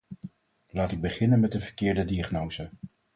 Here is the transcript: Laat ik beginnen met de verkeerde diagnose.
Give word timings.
Laat 0.69 0.91
ik 0.91 1.01
beginnen 1.01 1.39
met 1.39 1.51
de 1.51 1.59
verkeerde 1.59 2.05
diagnose. 2.05 2.69